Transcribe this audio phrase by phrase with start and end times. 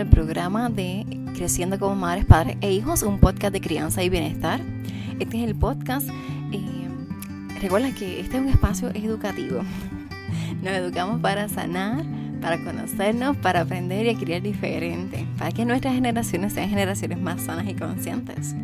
[0.00, 4.60] al programa de Creciendo como Madres, Padres e Hijos, un podcast de crianza y bienestar.
[5.18, 6.08] Este es el podcast.
[6.52, 6.88] Eh,
[7.60, 9.60] recuerda que este es un espacio educativo.
[10.62, 12.02] Nos educamos para sanar,
[12.40, 17.68] para conocernos, para aprender y criar diferente, para que nuestras generaciones sean generaciones más sanas
[17.68, 18.54] y conscientes.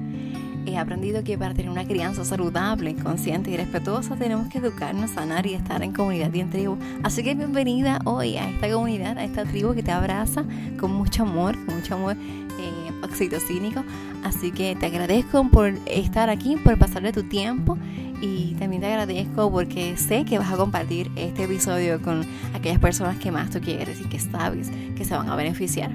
[0.66, 5.46] He aprendido que para tener una crianza saludable, consciente y respetuosa tenemos que educarnos, sanar
[5.46, 6.76] y estar en comunidad y en tribu.
[7.04, 10.44] Así que bienvenida hoy a esta comunidad, a esta tribu que te abraza
[10.80, 13.84] con mucho amor, con mucho amor eh, oxitocínico.
[14.24, 17.78] Así que te agradezco por estar aquí, por pasarle tu tiempo
[18.20, 23.18] y también te agradezco porque sé que vas a compartir este episodio con aquellas personas
[23.18, 25.92] que más tú quieres y que sabes que se van a beneficiar.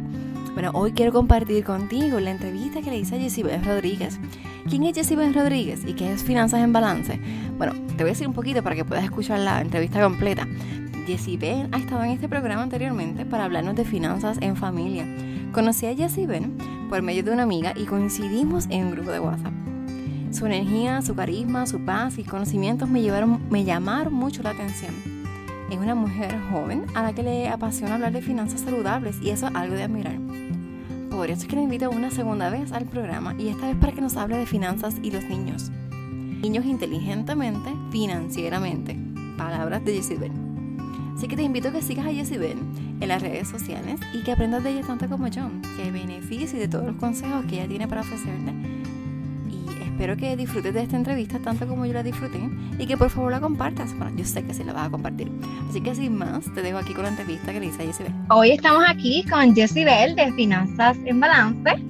[0.54, 4.20] Bueno, hoy quiero compartir contigo la entrevista que le hice a Jessibel Rodríguez.
[4.70, 7.22] ¿Quién es Jessibel Rodríguez y qué es Finanzas en Balance?
[7.58, 10.46] Bueno, te voy a decir un poquito para que puedas escuchar la entrevista completa.
[11.08, 15.06] Jessibel ha estado en este programa anteriormente para hablarnos de finanzas en familia.
[15.54, 16.52] Conocí a Jessibel
[16.90, 19.54] por medio de una amiga y coincidimos en un grupo de WhatsApp.
[20.32, 24.94] Su energía, su carisma, su paz y conocimientos me, llevaron, me llamaron mucho la atención.
[25.72, 29.48] Es una mujer joven a la que le apasiona hablar de finanzas saludables y eso
[29.48, 30.20] es algo de admirar.
[31.12, 33.92] Por eso es que le invito una segunda vez al programa y esta vez para
[33.92, 35.70] que nos hable de finanzas y los niños.
[35.92, 38.98] Niños inteligentemente, financieramente.
[39.38, 40.32] Palabras de Jessibel.
[41.16, 42.58] Así que te invito a que sigas a Jessibel
[43.00, 46.68] en las redes sociales y que aprendas de ella tanto como yo, que beneficies de
[46.68, 48.54] todos los consejos que ella tiene para ofrecerte
[49.92, 52.40] espero que disfrutes de esta entrevista tanto como yo la disfruté
[52.80, 53.94] y que por favor la compartas.
[53.98, 55.32] Bueno, yo sé que sí la vas a compartir.
[55.70, 58.14] Así que sin más, te dejo aquí con la entrevista que le hice a Jessibel.
[58.30, 61.84] Hoy estamos aquí con Jessibel de Finanzas en Balance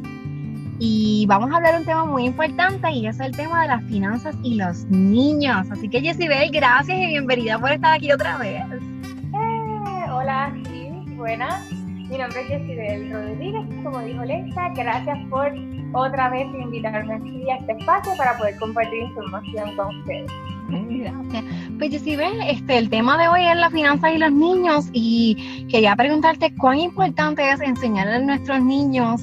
[0.80, 3.84] y vamos a hablar de un tema muy importante y es el tema de las
[3.86, 5.70] finanzas y los niños.
[5.70, 8.64] Así que Jessibel, gracias y bienvenida por estar aquí otra vez.
[8.64, 11.72] Eh, hola, sí, buenas.
[11.72, 15.54] Mi nombre es Jessibel Rodríguez, como dijo Lexa, gracias por
[15.94, 20.32] otra vez invitarme aquí a este espacio para poder compartir información con ustedes.
[20.70, 21.44] Gracias.
[21.78, 25.96] Pues Jessibel, este, el tema de hoy es la finanza y los niños y quería
[25.96, 29.22] preguntarte cuán importante es enseñarle a nuestros niños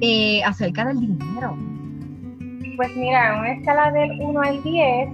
[0.00, 1.56] eh, acerca del dinero.
[2.76, 5.08] Pues mira, en una escala del 1 al 10,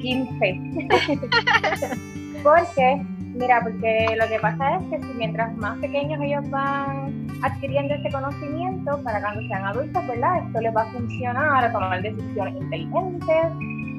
[0.00, 0.60] 15.
[2.42, 7.94] Porque Mira, porque lo que pasa es que si mientras más pequeños ellos van adquiriendo
[7.94, 10.46] ese conocimiento, para cuando sean adultos, ¿verdad?
[10.46, 13.46] Esto les va a funcionar a tomar decisiones inteligentes,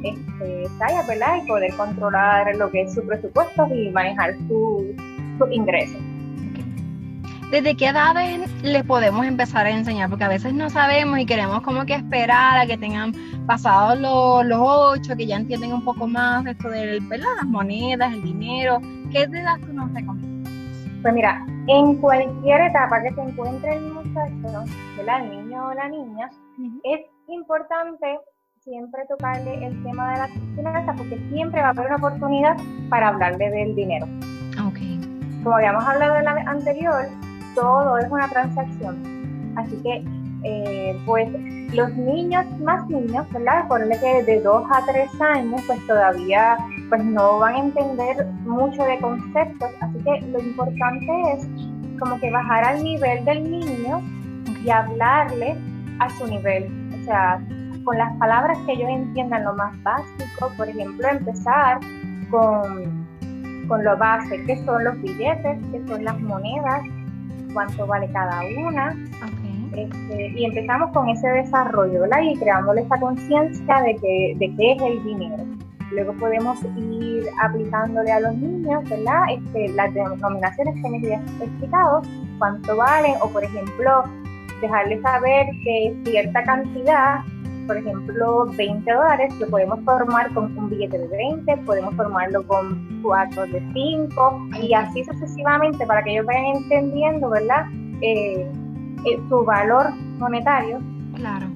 [0.03, 0.67] este,
[1.07, 1.43] ¿verdad?
[1.43, 4.83] Y poder controlar lo que es su presupuesto y manejar sus
[5.37, 5.99] su ingresos.
[7.51, 10.09] ¿Desde qué edades les podemos empezar a enseñar?
[10.09, 13.13] Porque a veces no sabemos y queremos como que esperar a que tengan
[13.45, 18.23] pasados los, los ocho, que ya entienden un poco más esto de las monedas, el
[18.23, 18.81] dinero.
[19.11, 20.32] ¿Qué edad tú nos recomiendas?
[21.03, 24.63] Pues mira, en cualquier etapa que se encuentre el muchacho,
[24.97, 26.29] el niño o la niña,
[26.85, 28.19] es importante
[28.61, 32.55] siempre tocarle el tema de la finanzas porque siempre va a haber una oportunidad
[32.89, 34.07] para hablarle del dinero.
[34.69, 34.97] Okay.
[35.43, 37.05] Como habíamos hablado en la anterior,
[37.53, 39.53] todo es una transacción.
[39.57, 40.05] Así que,
[40.45, 41.27] eh, pues,
[41.73, 43.67] los niños más niños, ¿verdad?
[43.67, 46.57] Ponle que de 2 a 3 años, pues todavía
[46.93, 49.69] pues no van a entender mucho de conceptos.
[49.81, 51.47] Así que lo importante es
[51.99, 53.99] como que bajar al nivel del niño
[54.63, 55.57] y hablarle
[55.97, 56.71] a su nivel.
[57.01, 57.41] O sea,
[57.83, 61.79] con las palabras que ellos entiendan lo más básico, por ejemplo, empezar
[62.29, 63.07] con,
[63.67, 66.81] con lo base, que son los billetes, que son las monedas,
[67.55, 68.95] cuánto vale cada una.
[69.75, 72.21] Este, y empezamos con ese desarrollo, ¿verdad?
[72.21, 75.43] Y creándole esa conciencia de, que, de qué es el dinero.
[75.91, 79.23] Luego podemos ir aplicándole a los niños, ¿verdad?
[79.31, 82.01] Este, las denominaciones que les he explicado,
[82.39, 84.03] cuánto valen, o por ejemplo,
[84.61, 87.19] dejarles saber que cierta cantidad,
[87.67, 93.01] por ejemplo, 20 dólares, lo podemos formar con un billete de 20, podemos formarlo con
[93.01, 97.65] cuatro de 5 y así sucesivamente para que ellos vayan entendiendo, ¿verdad?
[98.01, 98.49] Eh,
[99.05, 100.79] eh, su valor monetario.
[101.15, 101.47] Claro.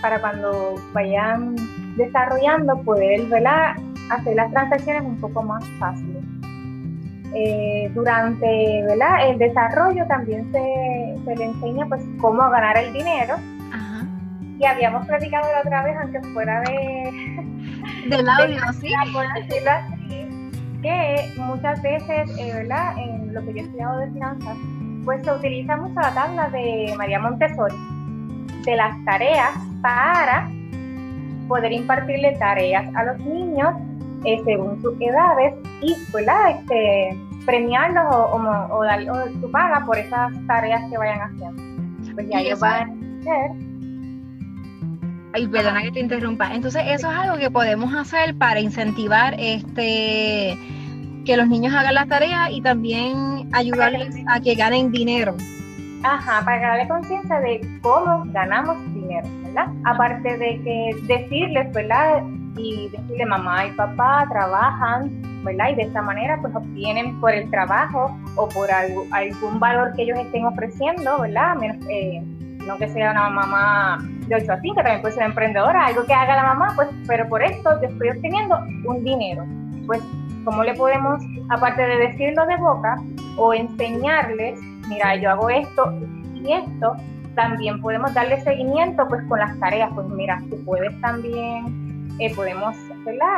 [0.00, 1.56] Para cuando vayan
[1.98, 3.76] desarrollando, poder, ¿verdad?
[4.10, 6.22] Hacer las transacciones un poco más fáciles.
[7.34, 9.28] Eh, durante ¿verdad?
[9.28, 13.34] el desarrollo también se, se, le enseña pues cómo ganar el dinero
[14.58, 17.12] y habíamos platicado la otra vez aunque fuera de
[18.08, 18.92] del audio ¿sí?
[19.12, 20.26] por decirlo así
[20.82, 22.96] que muchas veces eh, ¿verdad?
[22.98, 24.56] en lo que yo he estudiado de finanzas
[25.04, 27.76] pues se utiliza mucho la tabla de María Montessori
[28.64, 29.52] de las tareas
[29.82, 30.50] para
[31.48, 33.74] poder impartirle tareas a los niños
[34.24, 36.50] eh, según sus edades y ¿verdad?
[36.50, 37.16] Este,
[37.46, 39.10] premiarlos o, o, darles
[39.40, 41.62] su paga por esas tareas que vayan haciendo.
[42.14, 43.50] Pues ya ellos van a hacer.
[45.34, 46.52] Ay, perdona que te interrumpa.
[46.54, 50.58] Entonces, eso es algo que podemos hacer para incentivar este
[51.24, 55.36] que los niños hagan las tareas y también ayudarles a que ganen dinero.
[56.02, 58.78] Ajá, para darle conciencia de cómo ganamos
[59.84, 62.22] Aparte de que decirles, ¿verdad?
[62.56, 65.10] Y decirle mamá y papá trabajan,
[65.44, 65.70] ¿verdad?
[65.70, 70.18] Y de esta manera pues obtienen por el trabajo o por algún valor que ellos
[70.18, 71.56] estén ofreciendo, ¿verdad?
[71.88, 72.22] Eh,
[72.66, 76.12] no que sea una mamá de 8 a 5, también puede ser emprendedora, algo que
[76.12, 79.44] haga la mamá, pues, pero por esto yo estoy obteniendo un dinero.
[79.86, 80.02] Pues,
[80.44, 82.96] ¿cómo le podemos, aparte de decirlo de boca
[83.36, 85.92] o enseñarles mira, yo hago esto
[86.34, 86.96] y esto,
[87.38, 92.76] también podemos darle seguimiento pues con las tareas, pues mira, tú puedes también, eh, podemos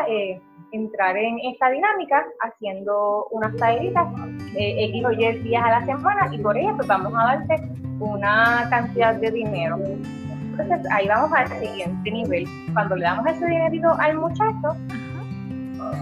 [0.09, 0.41] eh,
[0.73, 4.09] entrar en esta dinámica haciendo unas tareitas
[4.57, 7.57] eh, X o Y días a la semana y por ello pues vamos a darte
[7.99, 9.77] una cantidad de dinero.
[9.77, 12.47] Entonces ahí vamos al siguiente nivel.
[12.73, 14.77] Cuando le damos ese dinerito al muchacho,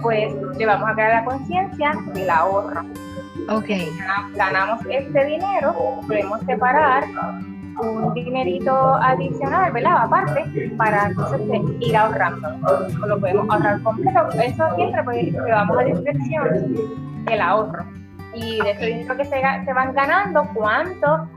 [0.03, 2.83] pues le vamos a crear la conciencia del ahorro.
[3.51, 3.71] Ok.
[4.37, 5.75] Ganamos este dinero,
[6.07, 7.03] podemos separar
[7.81, 10.05] un dinerito adicional, ¿verdad?
[10.05, 11.41] Aparte, para entonces
[11.81, 12.49] ir ahorrando.
[13.07, 14.29] Lo podemos ahorrar completo.
[14.43, 16.77] Eso siempre pues, llevamos a discreción
[17.27, 17.85] el ahorro.
[18.35, 21.29] Y de ese dinero que se, se van ganando, cuánto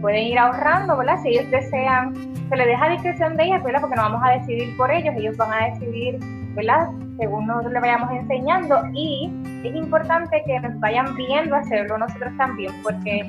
[0.00, 1.18] pueden ir ahorrando, ¿verdad?
[1.22, 2.14] Si ellos desean,
[2.48, 3.80] se les deja a discreción de ellos, ¿verdad?
[3.80, 6.18] Porque no vamos a decidir por ellos, ellos van a decidir,
[6.54, 6.88] ¿verdad?
[7.18, 9.30] Según nosotros les vayamos enseñando y
[9.64, 13.26] es importante que nos vayan viendo hacerlo nosotros también, porque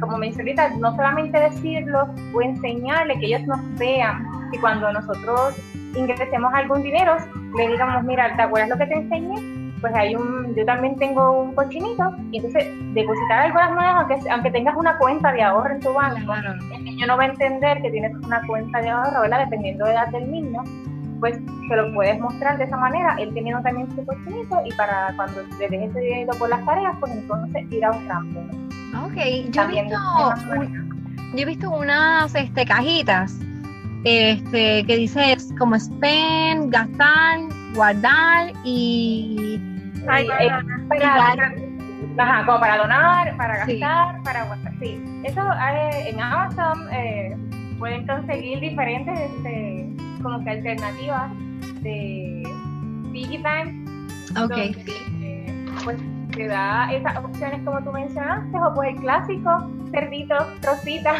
[0.00, 5.56] como mencioné ahorita, no solamente decirlo o enseñarle, que ellos nos vean, y cuando nosotros
[5.94, 7.16] ingresemos algún dinero,
[7.56, 9.36] le digamos, mira, ¿te acuerdas lo que te enseñé?
[9.80, 14.50] Pues hay un, yo también tengo un cochinito, y entonces depositar algunas monedas, aunque, aunque
[14.50, 16.32] tengas una cuenta de ahorro en tu banco,
[16.74, 19.40] el niño no va a entender que tienes una cuenta de ahorro, ¿verdad?
[19.44, 20.62] Dependiendo de la edad del niño,
[21.26, 25.12] pues se lo puedes mostrar de esa manera, él teniendo también su cochinito y para
[25.16, 28.40] cuando le dejes ese dinero por las tareas, pues entonces ir ahorrando.
[29.04, 29.16] Ok,
[29.50, 29.98] yo he, visto
[31.34, 33.40] yo he visto unas este, cajitas
[34.04, 37.40] este, que dice como spend, gastar,
[37.74, 39.60] guardar y...
[39.60, 40.26] Eh,
[42.16, 44.72] para, como para donar, para gastar, para guardar.
[44.78, 47.36] Sí, eso eh, en Amazon eh,
[47.80, 49.18] pueden conseguir diferentes...
[49.18, 51.30] Este, como que alternativas
[51.82, 52.42] de
[53.12, 53.88] Piggy Bank.
[54.42, 54.56] Ok.
[54.56, 55.98] Eh, pues
[56.36, 61.14] te da esas opciones como tú mencionaste, o pues el clásico, cerdito, trocita,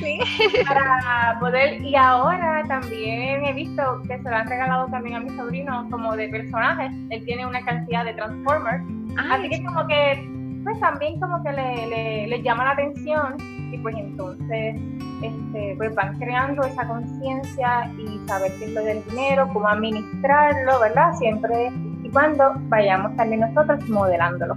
[0.00, 0.18] sí.
[0.66, 5.30] para poder, y ahora también he visto que se lo han regalado también a mi
[5.30, 8.82] sobrino como de personajes, él tiene una cantidad de Transformers,
[9.30, 13.36] así que como que, pues también como que le, le, le llama la atención,
[13.72, 14.76] y pues entonces
[15.22, 20.80] este, pues van creando esa conciencia y saber qué es lo del dinero, cómo administrarlo,
[20.80, 21.12] ¿verdad?
[21.18, 21.70] Siempre
[22.02, 24.56] y cuando vayamos también nosotros modelándolo.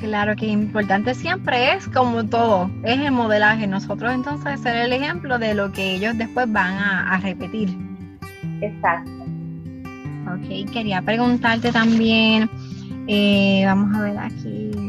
[0.00, 3.66] Claro que importante siempre es como todo, es el modelaje.
[3.66, 7.74] Nosotros entonces ser el ejemplo de lo que ellos después van a, repetir.
[8.60, 9.10] Exacto.
[10.34, 12.50] Ok, quería preguntarte también,
[13.06, 14.85] eh, vamos a ver aquí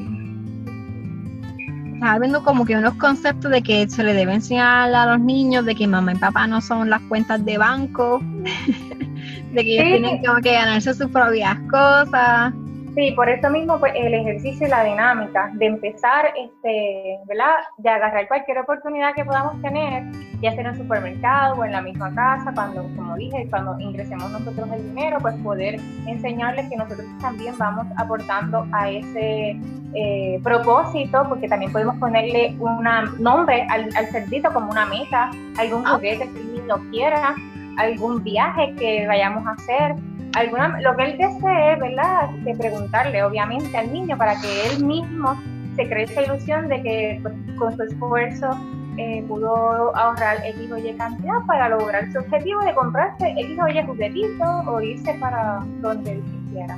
[1.98, 5.66] estaba viendo como que unos conceptos de que se le debe enseñar a los niños
[5.66, 8.22] de que mamá y papá no son las cuentas de banco,
[9.54, 12.54] de que ellos tienen como que ganarse sus propias cosas.
[12.98, 17.52] Sí, por eso mismo pues, el ejercicio y la dinámica de empezar, este, ¿verdad?
[17.78, 20.04] De agarrar cualquier oportunidad que podamos tener,
[20.42, 24.32] ya sea en el supermercado o en la misma casa, cuando, como dije, cuando ingresemos
[24.32, 29.62] nosotros el dinero, pues poder enseñarles que nosotros también vamos aportando a ese
[29.94, 32.84] eh, propósito, porque también podemos ponerle un
[33.20, 35.92] nombre al, al, cerdito como una meta, algún ah.
[35.92, 37.36] juguete que el niño quiera,
[37.78, 39.96] algún viaje que vayamos a hacer
[40.40, 42.30] alguna, lo que él desee, ¿verdad?
[42.44, 45.40] Que preguntarle, obviamente, al niño para que él mismo
[45.76, 48.50] se cree esa ilusión de que pues, con su esfuerzo
[48.98, 53.86] eh, pudo ahorrar X o Y cantidad para lograr su objetivo de comprarse X o
[53.86, 56.78] juguetito o irse para donde él quisiera.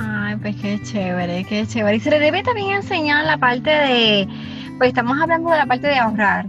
[0.00, 1.96] Ay, pues qué chévere, qué chévere.
[1.96, 4.28] Y se le debe también enseñar la parte de,
[4.78, 6.46] pues estamos hablando de la parte de ahorrar.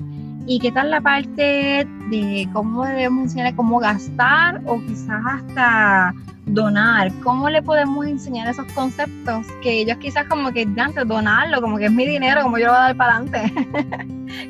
[0.47, 6.13] ¿Y qué tal la parte de cómo debemos enseñar cómo gastar o quizás hasta
[6.45, 11.77] donar, ¿cómo le podemos enseñar esos conceptos que ellos quizás como que antes donarlo, como
[11.77, 13.53] que es mi dinero, como yo lo voy a dar para adelante?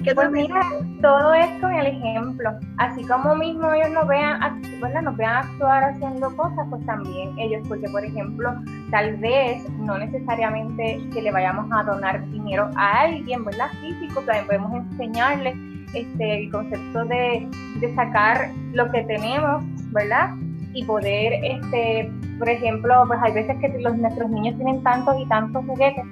[0.16, 0.62] pues mira,
[1.02, 2.52] todo es con el ejemplo.
[2.78, 7.62] Así como mismo ellos nos vean, bueno, nos vean actuar haciendo cosas, pues también ellos,
[7.68, 8.54] porque por ejemplo,
[8.90, 13.68] tal vez no necesariamente que le vayamos a donar dinero a alguien, ¿verdad?
[13.82, 15.56] Físico, también podemos enseñarles
[15.94, 17.48] este, el concepto de,
[17.80, 20.32] de sacar lo que tenemos, ¿verdad?
[20.74, 25.26] y poder, este, por ejemplo, pues hay veces que los, nuestros niños tienen tantos y
[25.28, 26.06] tantos juguetes,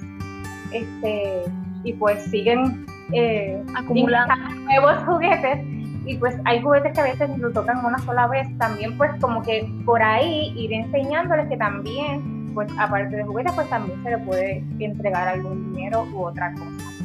[0.71, 1.43] este,
[1.83, 5.59] y pues siguen eh, acumulando nuevos juguetes
[6.05, 9.41] y pues hay juguetes que a veces lo tocan una sola vez, también pues como
[9.43, 14.17] que por ahí ir enseñándoles que también, pues aparte de juguetes, pues también se le
[14.19, 16.98] puede entregar algún dinero u otra cosa.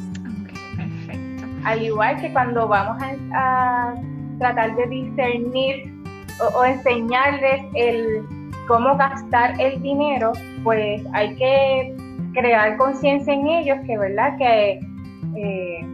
[1.65, 2.97] Al igual que cuando vamos
[3.33, 3.95] a
[4.39, 5.93] tratar de discernir
[6.55, 8.25] o, enseñarles el
[8.67, 11.95] cómo gastar el dinero, pues hay que
[12.33, 14.37] crear conciencia en ellos que, ¿verdad?
[14.37, 14.79] Que
[15.35, 15.87] eh,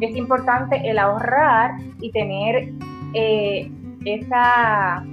[0.00, 2.72] es importante el ahorrar y tener
[3.14, 3.70] eh,
[4.04, 5.04] esa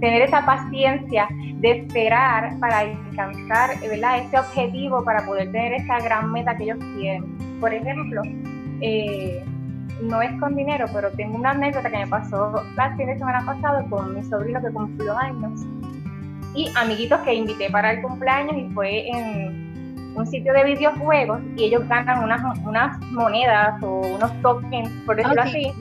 [0.00, 4.18] tener esa paciencia de esperar para alcanzar ¿verdad?
[4.18, 7.36] ese objetivo, para poder tener esa gran meta que ellos quieren.
[7.60, 8.22] Por ejemplo,
[8.80, 9.44] eh,
[10.02, 13.44] no es con dinero, pero tengo una anécdota que me pasó la fin de semana
[13.44, 15.60] pasado con mi sobrino que cumplió años
[16.54, 21.64] y amiguitos que invité para el cumpleaños y fue en un sitio de videojuegos y
[21.64, 25.72] ellos ganan unas, unas monedas o unos tokens, por decirlo así,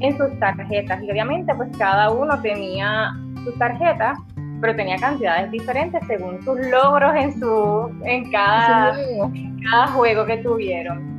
[0.00, 1.02] en sus tarjetas.
[1.02, 3.12] Y obviamente pues cada uno tenía
[3.44, 4.16] sus tarjetas,
[4.60, 10.36] pero tenía cantidades diferentes según sus logros en, su, en, cada, en cada juego que
[10.38, 11.13] tuvieron.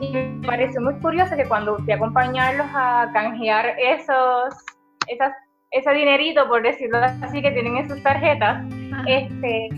[0.00, 4.54] Y me pareció muy curioso que cuando fui a acompañarlos a canjear esos,
[5.08, 5.32] esas,
[5.70, 8.64] ese dinerito, por decirlo así, que tienen en sus tarjetas,
[9.06, 9.68] este,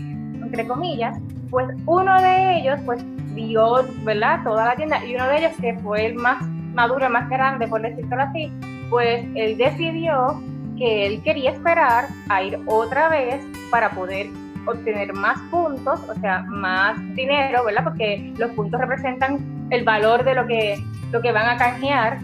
[0.41, 1.17] entre comillas,
[1.49, 4.41] pues uno de ellos pues vio, ¿verdad?
[4.43, 7.67] Toda la tienda y uno de ellos que fue el más maduro, el más grande,
[7.67, 8.51] por decirlo así,
[8.89, 10.41] pues él decidió
[10.77, 14.27] que él quería esperar a ir otra vez para poder
[14.65, 17.83] obtener más puntos, o sea, más dinero, ¿verdad?
[17.83, 22.19] Porque los puntos representan el valor de lo que, lo que van a canjear.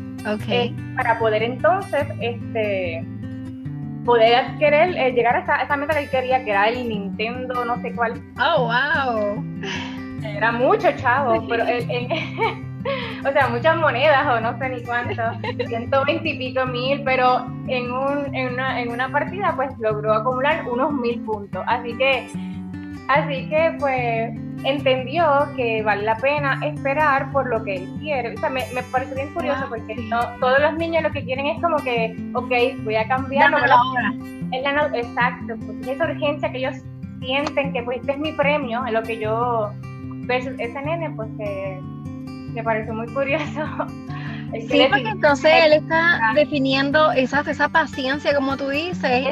[0.50, 3.06] Eh, para poder entonces este
[4.06, 7.66] poder adquirir, eh, llegar a esa, esa, meta que él quería, que era el Nintendo,
[7.66, 8.22] no sé cuál.
[8.40, 9.44] Oh, wow.
[10.24, 11.64] Era mucho, chavo, pero
[13.28, 15.22] o sea, muchas monedas o no sé ni cuánto,
[15.68, 20.64] 120 y pico mil, pero en, un, en, una, en una partida pues logró acumular
[20.68, 21.64] unos mil puntos.
[21.68, 22.28] Así que,
[23.08, 28.34] así que pues entendió que vale la pena esperar por lo que él quiere.
[28.34, 31.45] O sea, me, me parece bien curioso porque no, todos los niños lo que quieren
[31.45, 33.53] es como que, ok, voy a cambiar.
[34.51, 36.75] Es la, exacto, porque esa urgencia que ellos
[37.19, 39.72] sienten que pues este es mi premio, en lo que yo
[40.25, 41.79] versus ese nene, pues que
[42.53, 43.45] me pareció muy curioso.
[44.70, 49.28] Sí, porque entonces él está definiendo esa, esa paciencia, como tú dices,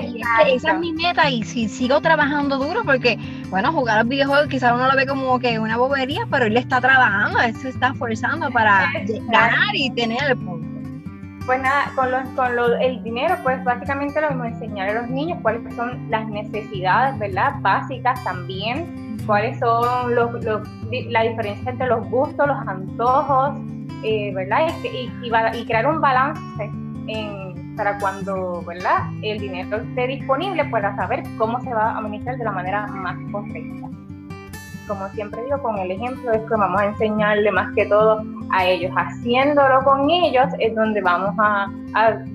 [0.48, 3.18] esa es mi meta, y si sigo trabajando duro, porque,
[3.50, 6.58] bueno, jugar a los videojuegos quizás uno lo ve como que una bobería, pero él
[6.58, 8.92] está trabajando, él se está esforzando para
[9.30, 10.73] ganar y tener el punto.
[11.46, 15.10] Pues nada, con, los, con lo, el dinero, pues básicamente lo a enseñar a los
[15.10, 17.56] niños cuáles son las necesidades, ¿verdad?
[17.60, 20.32] Básicas también, cuáles son los,
[21.10, 23.60] la diferencia entre los gustos, los antojos,
[24.04, 24.70] eh, ¿verdad?
[24.84, 26.72] Y, y, crear un balance
[27.76, 29.00] para cuando, ¿verdad?
[29.22, 33.18] El dinero esté disponible para saber cómo se va a administrar de la manera más
[33.32, 33.90] correcta.
[34.88, 38.66] Como siempre digo, con el ejemplo es que vamos a enseñarle más que todo a
[38.66, 38.92] ellos.
[38.96, 41.72] Haciéndolo con ellos es donde vamos a,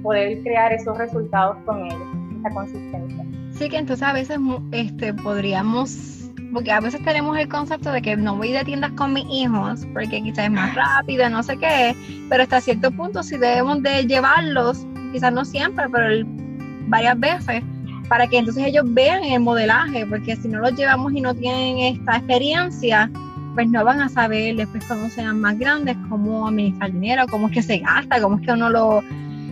[0.02, 2.00] poder crear esos resultados con ellos,
[2.38, 3.24] esa consistencia.
[3.52, 4.38] Sí, que entonces a veces
[4.72, 6.18] este, podríamos
[6.52, 9.86] porque a veces tenemos el concepto de que no voy de tiendas con mis hijos
[9.92, 11.94] porque quizás es más rápido, no sé qué,
[12.28, 16.26] pero hasta cierto punto sí debemos de llevarlos, quizás no siempre, pero
[16.88, 17.62] varias veces,
[18.08, 21.78] para que entonces ellos vean el modelaje, porque si no los llevamos y no tienen
[21.78, 23.10] esta experiencia,
[23.54, 27.54] pues no van a saber después cuando sean más grandes cómo administrar dinero, cómo es
[27.54, 29.02] que se gasta, cómo es que uno lo,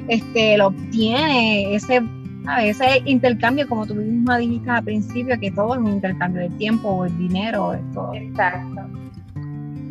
[0.09, 2.03] este, lo obtiene, ese
[2.47, 6.51] a ese intercambio, como tú misma dijiste al principio, que todo es un intercambio de
[6.51, 7.75] tiempo o el dinero.
[8.15, 8.83] Exacto.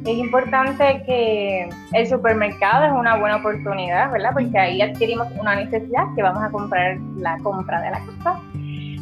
[0.05, 4.31] Es importante que el supermercado es una buena oportunidad, ¿verdad?
[4.33, 8.39] Porque ahí adquirimos una necesidad que vamos a comprar la compra de la casa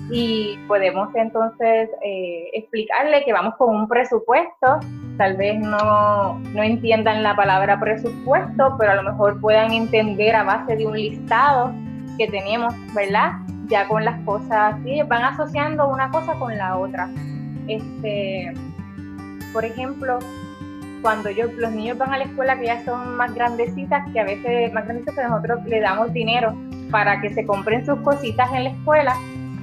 [0.09, 4.79] y podemos entonces eh, explicarle que vamos con un presupuesto.
[5.17, 10.43] Tal vez no, no entiendan la palabra presupuesto, pero a lo mejor puedan entender a
[10.43, 11.73] base de un listado
[12.17, 13.33] que tenemos, ¿verdad?
[13.67, 15.01] ya con las cosas, ¿sí?
[15.07, 17.09] van asociando una cosa con la otra.
[17.67, 18.53] Este,
[19.51, 20.19] por ejemplo,
[21.03, 24.23] cuando yo, los niños van a la escuela que ya son más grandecitas, que a
[24.23, 26.55] veces más grandecitas que nosotros le damos dinero
[26.89, 29.15] para que se compren sus cositas en la escuela,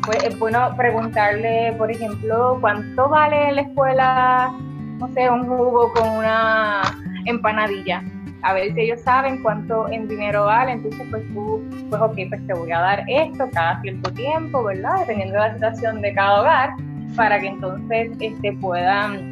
[0.05, 4.53] pues es bueno preguntarle, por ejemplo, cuánto vale en la escuela,
[4.99, 6.83] no sé, un jugo con una
[7.25, 8.05] empanadilla.
[8.43, 12.47] A ver si ellos saben cuánto en dinero vale, entonces pues tú, pues ok, pues
[12.47, 15.01] te voy a dar esto cada cierto tiempo, ¿verdad?
[15.01, 16.71] Dependiendo de la situación de cada hogar,
[17.17, 19.30] para que entonces este, puedan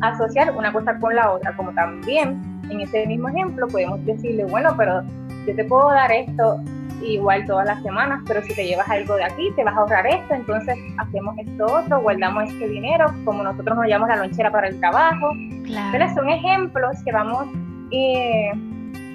[0.00, 4.74] asociar una cosa con la otra, como también en ese mismo ejemplo podemos decirle, bueno,
[4.76, 5.02] pero
[5.46, 6.60] yo te puedo dar esto
[7.02, 10.06] igual todas las semanas, pero si te llevas algo de aquí, te vas a ahorrar
[10.06, 14.68] esto, entonces hacemos esto otro, guardamos este dinero, como nosotros nos llamamos la lonchera para
[14.68, 15.30] el trabajo.
[15.64, 16.14] Claro.
[16.14, 17.46] son ejemplos que vamos
[17.92, 18.50] eh,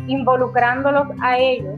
[0.08, 1.75] involucrándolos a ellos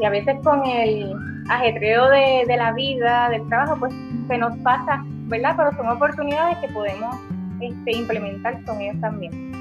[0.00, 1.14] y a veces con el
[1.48, 3.94] ajetreo de, de la vida, del trabajo, pues
[4.26, 5.54] se nos pasa, ¿verdad?
[5.56, 7.14] Pero son oportunidades que podemos
[7.60, 9.54] este, implementar con ellos también.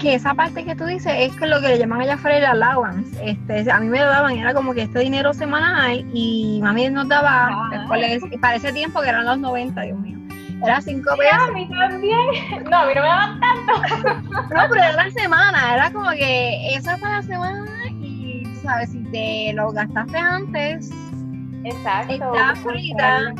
[0.00, 3.18] Que esa parte que tú dices es lo que le llaman allá afuera el allowance.
[3.22, 7.08] Este, a mí me lo daban, era como que este dinero semanal y mami nos
[7.08, 7.86] daba, ah.
[7.88, 10.18] para ese tiempo que eran los 90, Dios mío.
[10.62, 11.48] Era cinco pesos.
[11.48, 12.64] a mí también.
[12.68, 14.22] No, a mí no me daban tanto.
[14.54, 18.90] no, pero era la semana, era como que esa para la semana y, ¿sabes?
[18.90, 20.90] Si te lo gastaste antes,
[21.64, 22.12] Exacto.
[22.12, 23.34] Está frita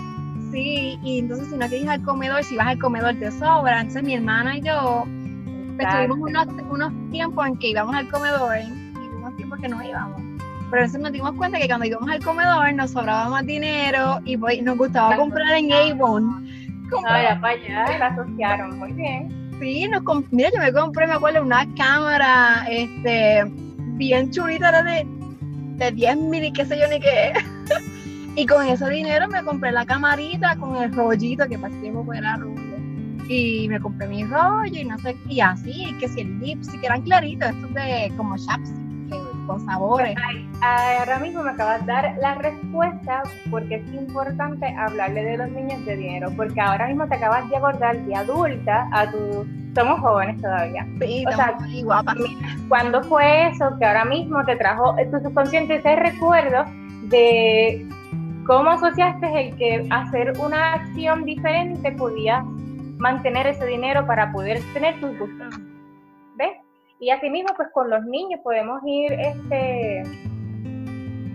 [0.50, 3.80] Sí, y entonces si no quieres ir al comedor, si vas al comedor te sobra.
[3.80, 5.04] Entonces mi hermana y yo
[5.76, 9.82] pues, tuvimos unos, unos tiempos en que íbamos al comedor y unos tiempos que no
[9.82, 10.20] íbamos.
[10.70, 14.36] Pero entonces nos dimos cuenta que cuando íbamos al comedor nos sobraba más dinero y
[14.36, 16.46] pues, nos gustaba comprar en Avon.
[16.92, 19.38] Ahora para allá, la asociaron, muy bien.
[19.60, 23.42] Sí, nos mira, yo me compré, me acuerdo, una cámara este,
[23.96, 25.06] bien chulita, era de,
[25.76, 27.32] de 10 mil qué sé yo ni qué.
[28.38, 32.36] Y con ese dinero me compré la camarita con el rollito que para tiempo era
[32.36, 32.78] rubio.
[33.28, 37.02] Y me compré mi rollo y no sé, y así, que si el lipstick eran
[37.02, 40.14] claritos, estos de como chapstick, con sabores.
[40.62, 45.84] ahora mismo me acabas de dar la respuesta porque es importante hablarle de los niños
[45.84, 50.40] de dinero, porque ahora mismo te acabas de acordar de adulta a tu somos jóvenes
[50.40, 50.86] todavía.
[51.00, 52.14] Sí, o sea, guapa.
[52.68, 56.64] ¿Cuándo fue eso que ahora mismo te trajo tu subconsciente ese recuerdo
[57.08, 57.86] de
[58.48, 62.42] ¿Cómo asociaste el que hacer una acción diferente podías
[62.96, 65.54] mantener ese dinero para poder tener tus gustos?
[66.36, 66.56] ¿Ves?
[66.98, 70.02] Y asimismo, pues con los niños podemos ir, este,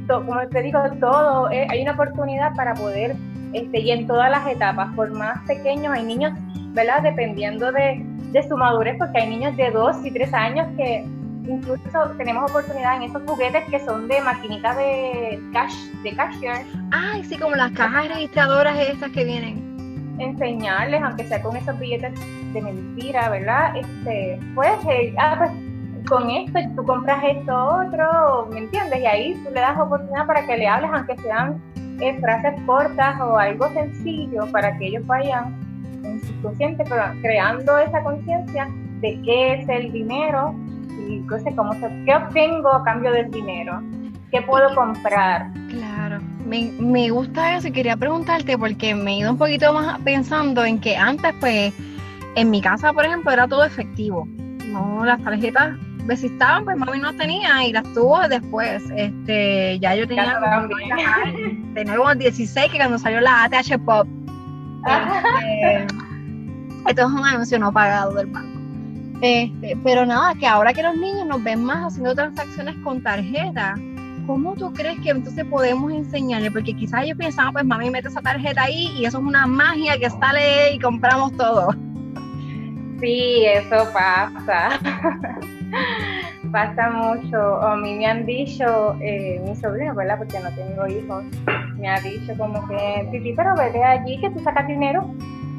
[0.08, 3.16] como te digo, todo, eh, hay una oportunidad para poder,
[3.54, 6.34] este, y en todas las etapas, por más pequeños, hay niños,
[6.70, 7.04] ¿verdad?
[7.04, 11.06] Dependiendo de, de su madurez, porque hay niños de dos y tres años que
[11.48, 16.66] incluso tenemos oportunidad en esos juguetes que son de maquinitas de cash, de cashier.
[16.92, 20.16] Ay, sí, como las cajas registradoras esas que vienen.
[20.20, 22.14] Enseñarles, aunque sea con esos billetes
[22.54, 23.76] de mentira, ¿verdad?
[23.76, 25.52] Este, pues, eh, ah, pues
[26.08, 29.00] con esto tú compras esto otro, ¿me entiendes?
[29.02, 31.62] Y ahí tú le das oportunidad para que le hables, aunque sean
[32.00, 35.60] eh, frases cortas o algo sencillo, para que ellos vayan
[36.04, 38.68] en su consciente, pero creando esa conciencia
[39.00, 40.56] de qué es el dinero,
[41.46, 41.72] y cómo
[42.06, 43.82] ¿qué obtengo a cambio del dinero?
[44.32, 45.52] ¿Qué puedo comprar?
[45.70, 50.00] Claro, me, me gusta eso y quería preguntarte porque me he ido un poquito más
[50.00, 51.74] pensando en que antes, pues,
[52.36, 54.28] en mi casa, por ejemplo, era todo efectivo.
[54.68, 58.84] No, las tarjetas pues estaban, pues mami no tenía y las tuvo después.
[58.96, 60.40] Este, ya yo tenía
[61.74, 64.08] de nuevo 16 que cuando salió la ATH Pop.
[64.86, 65.88] Este,
[66.90, 68.53] esto es un anuncio no pagado del banco.
[69.24, 73.76] Este, pero nada, que ahora que los niños nos ven más haciendo transacciones con tarjeta,
[74.28, 76.52] ¿cómo tú crees que entonces podemos enseñarle?
[76.52, 79.98] Porque quizás ellos pensaban, pues mami mete esa tarjeta ahí y eso es una magia
[79.98, 81.70] que sale y compramos todo.
[83.00, 84.80] Sí, eso pasa.
[86.54, 87.62] pasa mucho.
[87.62, 90.20] a mí me han dicho, eh, mi sobrino, ¿verdad?
[90.20, 91.26] Porque no tengo hijos,
[91.76, 95.14] me ha dicho como que, sí, pero vete allí que tú sacas dinero.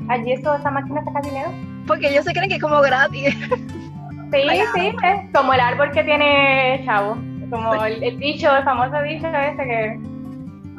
[0.08, 1.50] Allí eso, esa máquina saca dinero
[1.86, 3.34] porque ellos se creen que es como gratis.
[4.32, 4.40] Sí,
[4.74, 7.16] sí, es como el árbol que tiene Chavo,
[7.50, 10.00] como el, dicho, el famoso dicho ese que,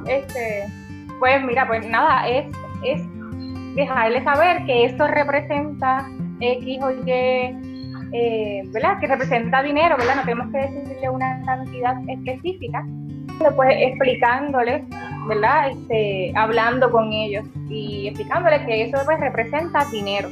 [0.08, 0.65] este,
[1.20, 2.46] pues mira, pues nada, es,
[2.84, 3.02] es
[3.76, 6.06] dejarle saber que esto representa
[6.41, 7.12] X o Y,
[8.12, 9.00] eh, ¿verdad?
[9.00, 10.15] Que representa dinero, ¿verdad?
[10.18, 12.86] No tenemos que decirle una cantidad específica,
[13.56, 14.84] pues explicándole,
[15.28, 15.70] ¿verdad?
[15.70, 20.30] Este, hablando con ellos y explicándole que eso pues representa dinero.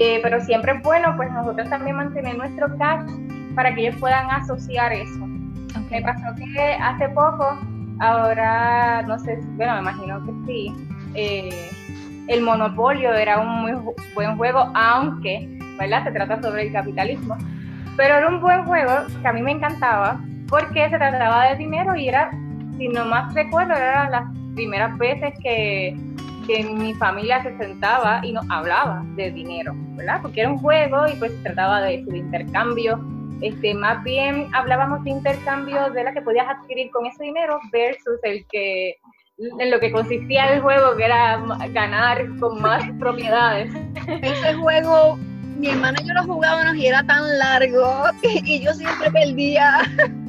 [0.00, 3.08] Eh, pero siempre es bueno pues nosotros también mantener nuestro cash
[3.54, 5.26] para que ellos puedan asociar eso.
[5.90, 7.56] Me pasó que hace poco
[8.00, 10.74] ahora, no sé, bueno, me imagino que sí,
[11.14, 11.70] eh,
[12.26, 13.72] el monopolio era un muy
[14.14, 16.02] buen juego, aunque, ¿verdad?
[16.02, 17.36] Se trata sobre el capitalismo,
[17.96, 21.94] pero era un buen juego que a mí me encantaba porque se trataba de dinero
[21.94, 22.32] y era,
[22.76, 24.24] si no más recuerdo, eran las
[24.56, 25.96] primeras veces que,
[26.46, 30.20] que mi familia se sentaba y nos hablaba de dinero, ¿verdad?
[30.22, 33.00] Porque era un juego y pues se trataba de su intercambio.
[33.40, 38.18] Este, más bien hablábamos de intercambio de la que podías adquirir con ese dinero versus
[38.22, 38.96] el que
[39.36, 43.72] en lo que consistía el juego, que era ganar con más propiedades.
[44.22, 45.16] Ese juego,
[45.58, 49.82] mi hermana y yo lo jugábamos y era tan largo y, yo siempre perdía.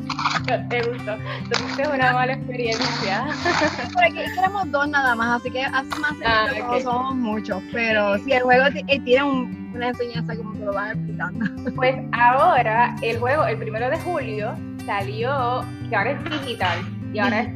[0.70, 1.14] Te gustó.
[1.14, 3.28] Entonces es una mala experiencia.
[3.94, 6.82] Por aquí éramos dos nada más, así que hace más ah, okay.
[6.82, 7.62] somos muchos.
[7.72, 11.46] Pero si el juego eh, tiene una enseñanza como te lo vas explicando.
[11.76, 16.80] Pues ahora el juego, el primero de julio, salió, que ahora es digital
[17.14, 17.50] y ahora es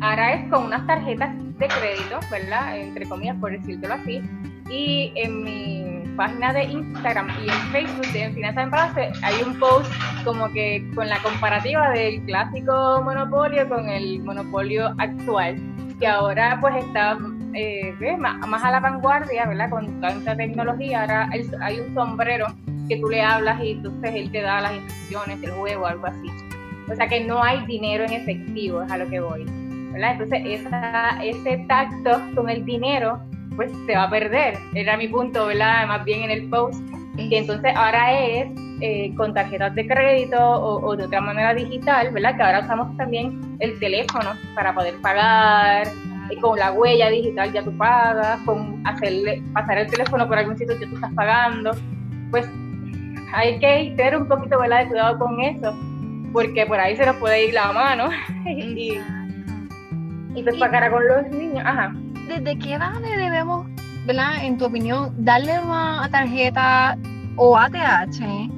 [0.00, 2.76] Ahora es con unas tarjetas de crédito, ¿verdad?
[2.76, 4.20] Entre comillas, por decírtelo así.
[4.68, 5.73] Y en mi
[6.16, 9.92] página de Instagram y en Facebook de Finanzas en Base hay un post
[10.24, 15.56] como que con la comparativa del clásico monopolio con el monopolio actual,
[15.98, 17.18] que ahora pues está
[17.54, 19.70] eh, más, a la vanguardia, ¿verdad?
[19.70, 22.46] Con tanta tecnología, ahora hay un sombrero
[22.88, 26.30] que tú le hablas y entonces él te da las instrucciones, el juego, algo así.
[26.90, 29.46] O sea que no hay dinero en efectivo, es a lo que voy.
[29.96, 33.20] Entonces esa, ese tacto con el dinero
[33.56, 34.58] pues se va a perder.
[34.74, 35.86] Era mi punto, ¿verdad?
[35.86, 36.82] Más bien en el post.
[37.16, 38.48] Y entonces ahora es
[38.80, 42.36] eh, con tarjetas de crédito o, de otra manera digital, ¿verdad?
[42.36, 45.86] Que ahora usamos también el teléfono para poder pagar,
[46.30, 50.56] y con la huella digital ya tú pagas, con hacerle, pasar el teléfono por algún
[50.56, 51.70] sitio que tú estás pagando.
[52.30, 52.48] Pues
[53.32, 54.80] hay que tener un poquito ¿verdad?
[54.80, 55.72] de cuidado con eso,
[56.32, 58.08] porque por ahí se nos puede ir la mano.
[58.46, 58.98] y,
[60.34, 61.94] y pues para con los niños, ajá.
[62.28, 63.66] ¿Desde qué edad debemos,
[64.06, 64.44] ¿verdad?
[64.44, 66.96] En tu opinión, darle una tarjeta
[67.36, 68.50] o ATH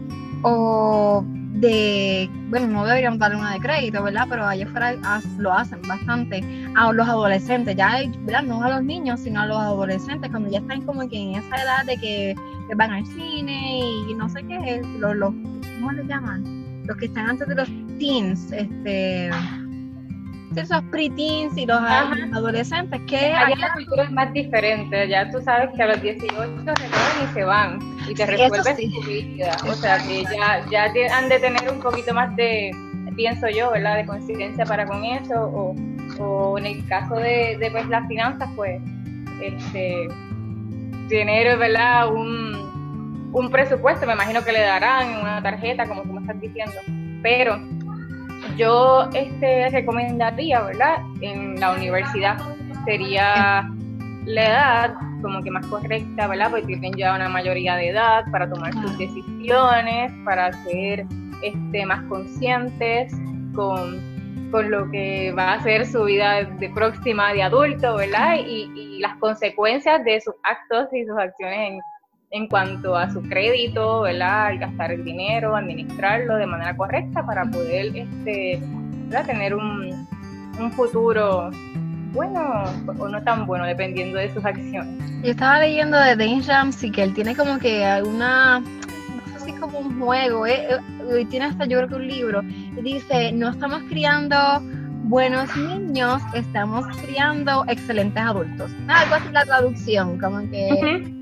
[0.43, 4.27] o de, bueno, no deberíamos darle una de crédito, ¿verdad?
[4.29, 4.95] Pero allá afuera
[5.39, 6.45] lo hacen bastante
[6.77, 8.43] a los adolescentes, ya, ¿verdad?
[8.43, 11.57] No a los niños, sino a los adolescentes, cuando ya están como que en esa
[11.57, 12.35] edad de que,
[12.77, 15.33] van al cine y no sé qué, los, los,
[15.79, 16.65] ¿cómo les llaman?
[16.85, 19.31] Los que están antes de los teens, este
[20.61, 25.71] esos preteens y los adolescentes que allá la cultura es más diferente ya tú sabes
[25.75, 29.57] que a los 18 se y se van y te resuelven su vida.
[29.69, 32.71] O sea que ya, ya han de tener un poquito más de
[33.17, 35.75] pienso yo verdad de conciencia para con eso o,
[36.23, 38.81] o en el caso de, de pues las finanzas pues
[39.43, 40.09] este
[41.09, 46.21] tener verdad un, un presupuesto me imagino que le darán una tarjeta como tú me
[46.21, 46.75] estás diciendo
[47.23, 47.59] pero
[48.57, 50.99] yo este, recomendaría, ¿verdad?
[51.21, 52.39] En la universidad
[52.85, 53.69] sería
[54.25, 56.51] la edad como que más correcta, ¿verdad?
[56.51, 61.07] Porque tienen ya una mayoría de edad para tomar sus decisiones, para ser
[61.43, 63.13] este, más conscientes
[63.55, 64.15] con,
[64.71, 68.37] lo que va a ser su vida de próxima de adulto, ¿verdad?
[68.39, 71.81] Y, y las consecuencias de sus actos y sus acciones en,
[72.37, 74.47] en cuanto a su crédito, ¿verdad?
[74.47, 78.61] Al gastar el dinero, administrarlo de manera correcta para poder este,
[79.27, 80.07] tener un,
[80.59, 81.51] un futuro
[82.13, 85.03] bueno o no tan bueno, dependiendo de sus acciones.
[85.23, 89.53] Yo estaba leyendo de Dane Ramsey que él tiene como que alguna, no sé si
[89.53, 90.67] como un juego, ¿eh?
[90.71, 94.37] eh tiene hasta yo creo que un libro, y dice, no estamos criando
[95.09, 98.73] buenos niños, estamos criando excelentes adultos.
[98.89, 101.13] Algo así la traducción, como que...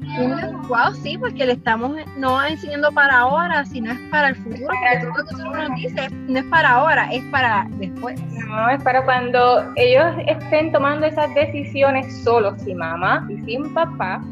[0.69, 4.69] Wow, sí, porque le estamos no enseñando para ahora, sino es para el futuro.
[5.15, 8.21] todo lo que nos dice no es para ahora, es para después.
[8.49, 14.23] No, es para cuando ellos estén tomando esas decisiones solos, sin mamá y sin papá,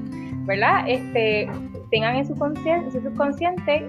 [0.47, 0.85] ¿verdad?
[0.87, 1.51] Este,
[1.91, 3.89] tengan en su, consciente, en su subconsciente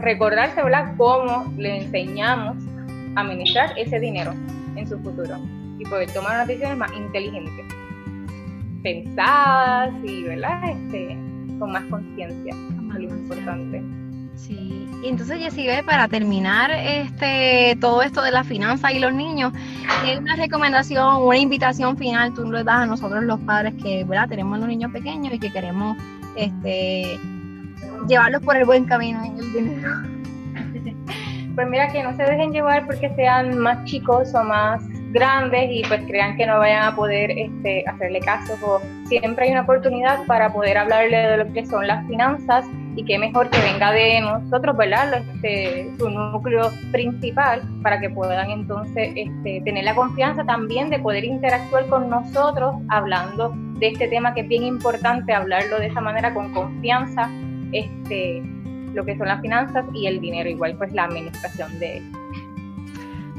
[0.00, 2.56] recordarse, ¿verdad?, cómo le enseñamos
[3.16, 4.32] a administrar ese dinero
[4.86, 5.38] en su futuro
[5.78, 7.66] y poder tomar unas decisiones más inteligentes
[8.82, 10.70] pensadas y, ¿verdad?
[10.70, 11.18] Este,
[11.58, 13.82] con más conciencia, es lo importante.
[14.36, 19.52] Sí, y entonces Jessica, para terminar este todo esto de la finanza y los niños,
[20.04, 24.28] ¿qué una recomendación, una invitación final tú le das a nosotros los padres que ¿verdad?
[24.28, 25.96] tenemos los niños pequeños y que queremos
[26.36, 27.18] este
[28.06, 30.15] llevarlos por el buen camino en el dinero?
[31.56, 35.82] Pues mira, que no se dejen llevar porque sean más chicos o más grandes y
[35.88, 40.18] pues crean que no vayan a poder este, hacerle caso o siempre hay una oportunidad
[40.26, 44.20] para poder hablarle de lo que son las finanzas y qué mejor que venga de
[44.20, 45.14] nosotros, ¿verdad?
[45.14, 51.24] Este, su núcleo principal para que puedan entonces este, tener la confianza también de poder
[51.24, 56.34] interactuar con nosotros hablando de este tema que es bien importante, hablarlo de esa manera
[56.34, 57.30] con confianza,
[57.72, 58.42] este,
[58.96, 62.12] lo que son las finanzas y el dinero, igual pues la administración de él.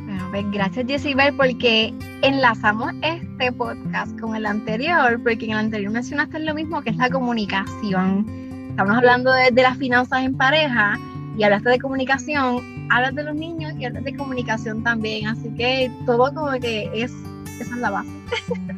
[0.06, 5.92] Bueno, pues gracias Jessibel porque enlazamos este podcast con el anterior, porque en el anterior
[5.92, 11.00] mencionaste lo mismo que es la comunicación estamos hablando de, las finanzas en pareja
[11.36, 15.92] y hablaste de comunicación, hablas de los niños y hablas de comunicación también, así que
[16.06, 17.12] todo como que es,
[17.60, 18.10] esa es la base.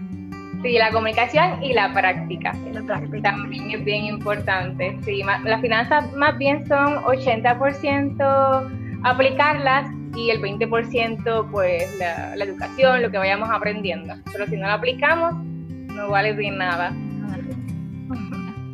[0.62, 2.54] Sí, la comunicación y la práctica.
[2.74, 3.32] La práctica.
[3.32, 4.98] También es bien importante.
[5.04, 8.69] Sí, las finanzas más bien son 80%
[9.04, 14.15] aplicarlas y el 20% pues la, la, educación, lo que vayamos aprendiendo.
[14.32, 16.93] Pero si no lo aplicamos, no vale bien nada.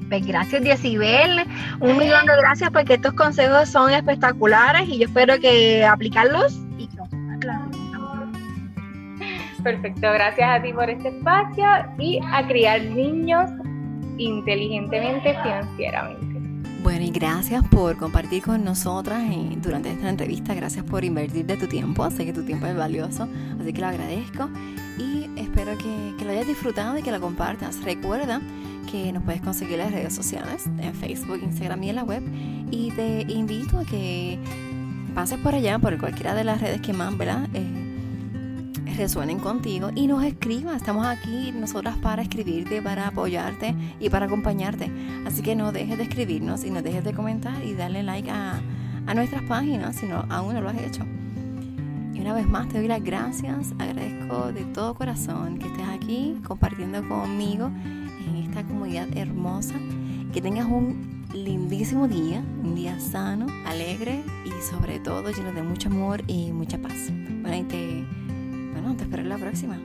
[0.09, 1.45] Pues gracias, Diecibel.
[1.79, 6.87] Un millón de gracias porque estos consejos son espectaculares y yo espero que aplicarlos y
[9.65, 11.65] Perfecto, gracias a ti por este espacio
[11.97, 13.49] y a criar niños
[14.15, 16.39] inteligentemente financieramente.
[16.83, 19.23] Bueno, y gracias por compartir con nosotras
[19.63, 20.53] durante esta entrevista.
[20.53, 22.07] Gracias por invertir de tu tiempo.
[22.11, 23.27] Sé que tu tiempo es valioso,
[23.59, 24.51] así que lo agradezco.
[24.99, 27.83] Y espero que, lo hayas disfrutado y que lo compartas.
[27.83, 28.41] Recuerda
[28.91, 32.21] que nos puedes conseguir las redes sociales, en Facebook, Instagram y en la web.
[32.69, 34.37] Y te invito a que
[35.15, 37.49] pases por allá, por cualquiera de las redes que más, ¿verdad?
[37.55, 37.74] Eh,
[38.97, 40.77] resuenen contigo y nos escribas.
[40.77, 44.91] Estamos aquí nosotras para escribirte, para apoyarte y para acompañarte.
[45.25, 48.59] Así que no dejes de escribirnos y no dejes de comentar y darle like a,
[49.05, 51.03] a nuestras páginas si no, aún no lo has hecho.
[52.13, 56.37] Y una vez más te doy las gracias, agradezco de todo corazón que estés aquí
[56.45, 57.71] compartiendo conmigo
[58.27, 59.75] en esta comunidad hermosa.
[60.33, 65.89] Que tengas un lindísimo día, un día sano, alegre y sobre todo lleno de mucho
[65.89, 67.09] amor y mucha paz.
[67.41, 68.05] Bueno, y te,
[68.81, 69.79] bueno, te espero en la próxima.